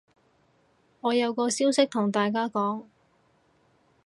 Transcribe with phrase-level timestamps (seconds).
[1.01, 2.85] 我有個消息同大家講